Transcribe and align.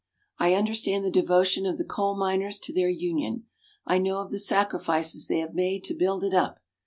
I 0.39 0.55
understand 0.55 1.05
the 1.05 1.11
devotion 1.11 1.67
of 1.67 1.77
the 1.77 1.83
coal 1.83 2.17
miners 2.17 2.57
to 2.61 2.73
their 2.73 2.89
union. 2.89 3.45
I 3.85 3.99
know 3.99 4.17
of 4.21 4.31
the 4.31 4.39
sacrifices 4.39 5.27
they 5.27 5.37
have 5.41 5.53
made 5.53 5.83
to 5.83 5.93
build 5.93 6.23
it 6.23 6.33
up. 6.33 6.59